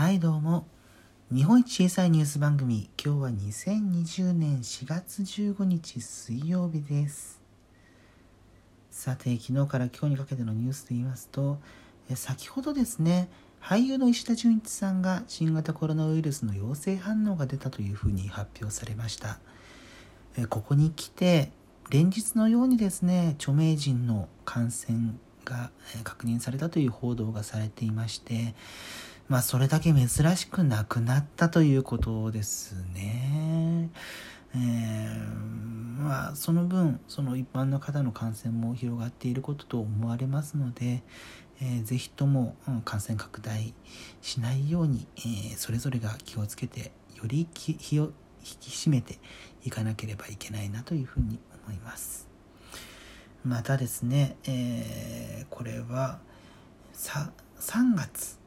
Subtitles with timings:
[0.00, 0.66] はいどうも。
[1.30, 2.88] 日本一小さいニュース番組。
[2.96, 7.42] 今日は2020年4月15日水曜日です。
[8.90, 11.58] さて昨日から今日にかけてのニュースで言いますと
[12.14, 13.28] 先ほどですね
[13.60, 19.38] 俳優の石田純一さんが新型コロナウイルスの陽性反応が出たというふうに発表されました。
[20.48, 21.52] ここに来て
[21.90, 25.12] 連日のようにですね著名人の感染
[25.44, 25.70] が
[26.04, 28.54] 確認されたという報道がされていまして
[29.30, 33.88] まあそれだけ珍しくなくなったということですね。
[34.56, 41.04] えー、まあその分その一般の方の感染も広がっていることと思われますので、
[41.62, 43.72] えー、ぜひとも、うん、感染拡大
[44.20, 48.10] しないように、えー、それぞれが気をつけてより気を引
[48.58, 49.20] き締めて
[49.64, 52.26] いかなければいけないなというふうに思います。
[53.44, 56.18] またですね、えー、これは
[56.92, 58.39] さ3月、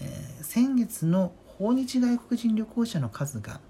[0.00, 3.60] えー、先月の訪日外国人旅行者の数が、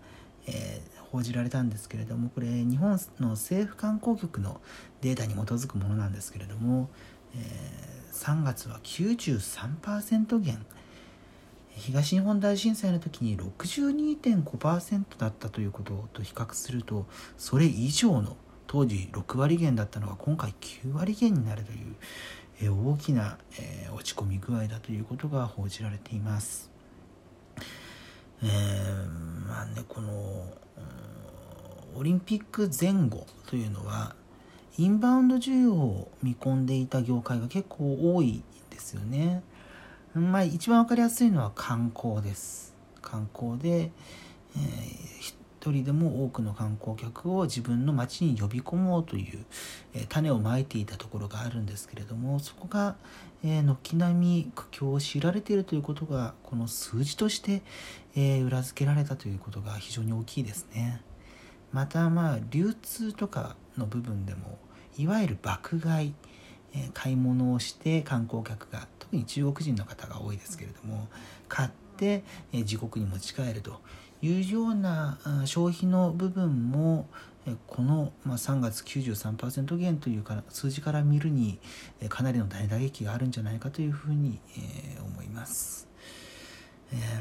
[0.47, 4.61] えー、報じられたんですけれどもこれ日本の政府観光局の
[5.01, 6.89] データに基づくものなんですけれども、
[7.35, 10.65] え3月は93%減。
[11.77, 17.05] 東日本大震災の時に62.5%だったということと比較すると
[17.37, 21.95] それ以上の当時6割減だったのが今回9割減になるという、
[22.63, 26.71] え大きな、え落ち込み具合だということが報じられています。
[28.43, 30.45] えー、まあねこの
[31.97, 34.15] オリンピック前後というのは
[34.77, 39.43] インバウンド需要を見込んでいた業界が結構多いですよね。
[40.15, 42.75] まあ一番分かりやすいのは観光です。
[43.01, 43.91] 観光で、
[44.57, 45.35] えー、
[45.67, 49.45] 一人でも多くの観光客を自分の町に呼び込もうという、
[49.95, 52.95] えー、種をまいていたところがあるんですけれどもそこが、
[53.45, 57.63] えー、軒並み苦境を強いられているということがこの数字として、
[58.15, 61.03] えー、裏付けられたということが非常に大きいですね。
[61.73, 64.59] またまあ流通とかの部分でも
[64.97, 66.15] いわゆる爆買い、
[66.75, 71.09] え買い物をして観光客が特に中国人の方が多いですけれども
[71.49, 72.23] 買って、
[72.53, 73.81] え自国に持ち帰ると
[74.23, 77.07] いうような消費の部分も
[77.67, 81.59] この3月93%減という数字から見るに
[82.09, 84.41] かなりの大打撃があるんじゃないかというふうに
[85.05, 85.89] 思います。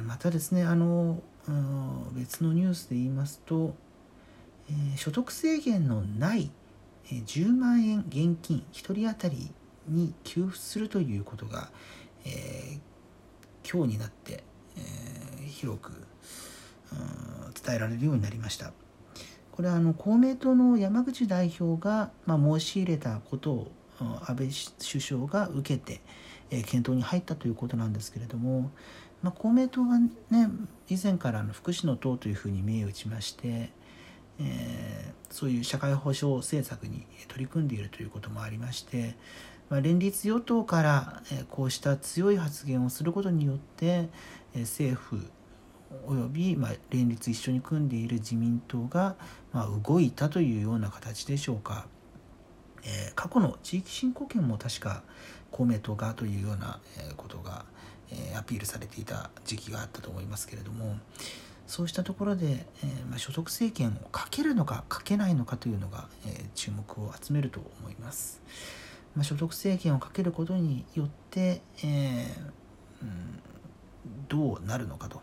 [0.05, 1.21] またですねあの
[2.13, 3.75] 別のニュースで言いますと
[4.95, 6.49] 所得制限のない
[7.07, 9.51] 10万円現金1人当たり
[9.87, 11.69] に給付するということが、
[13.63, 14.43] 今日になって、
[15.47, 15.91] 広く
[17.65, 18.71] 伝えられるようになりました。
[19.51, 23.71] これはあの公明党の山口代表が、まあ、申し入れたことを
[24.27, 24.49] 安倍
[24.79, 26.01] 首相が受けて、
[26.49, 28.71] え、検討に入ったということなんですけれども、
[29.23, 30.49] まあ、公明党はね
[30.89, 33.71] 以前からの福祉の党というふうに銘打ちまして、
[34.39, 39.15] えー、そういう社会保障政策に取り組んでいるということもありまして、
[39.69, 44.09] まあ、連立与党から、こうした強い発言をすることによって、
[44.53, 45.25] えー、政府
[46.07, 49.15] および、ま、連立一緒に組んでいる自民党が、
[49.53, 51.87] ま、動いたというような形でしょうか、
[52.83, 55.03] え、過去の地域振興権も確か
[55.51, 56.79] 公明党がというような
[57.17, 57.65] ことが、
[58.11, 60.97] え、アピールされていた時期があったと思いますけれども
[61.67, 68.39] そうしたところで、え、ま、所得制限をかけるのかかけないのかというのが、え注目を集めると思います。
[69.15, 72.27] ま、所得制限をかけることによって、え
[73.01, 73.39] うん、
[74.27, 75.21] どうなるのかと。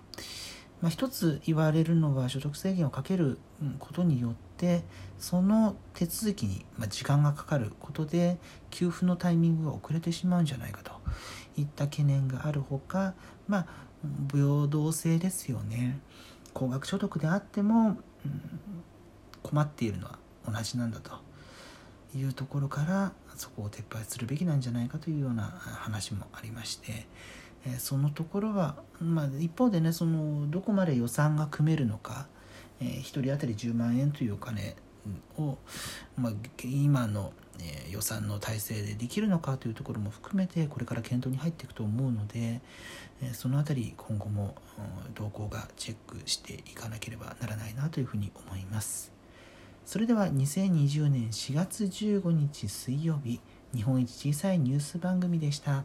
[0.83, 3.39] まあ、一つ言われるのは所得制限をかける
[3.79, 4.83] ことによって
[5.19, 8.37] その手続きに時間がかかることで
[8.71, 10.93] 給付のタイミングが遅れてしまうんじゃないかと。
[11.57, 13.15] いった懸念があるほか、
[13.47, 13.67] まあ、
[14.33, 16.01] 平等性ですよね。
[16.55, 18.41] 高額所得であっても、うん、
[19.43, 20.19] 困っているのは
[20.51, 21.13] 同じなんだと。
[22.15, 27.07] いうところからそこを撤廃するべきなんじゃないかというような話もありまして。
[27.67, 32.27] えそのところは、まあ、一方でねそのどこまで予算が組めるのか、
[32.81, 34.77] えー、1人当たり10万円というお金
[35.39, 35.59] を、
[36.17, 36.33] まあ、
[36.65, 42.61] 今の、えー、予算の体制でできるのかというところも含めてこれから検討に入っていくと思うので、
[43.23, 44.55] えー、その辺り今後も、
[45.07, 49.13] うん、動向がチェックしていかなければならないなというふうに思います。
[49.85, 53.41] それでは2020年4月15日水曜日
[53.75, 55.85] 日本一小さいニュース番組でした。